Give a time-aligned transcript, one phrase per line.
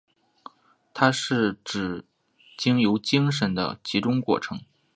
[0.95, 2.03] 它是指
[2.57, 4.59] 经由精神的集中过程。